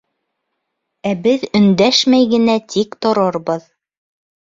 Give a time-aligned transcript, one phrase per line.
[1.09, 3.73] Ә беҙ өндәшмәй генә тик торорбоҙ.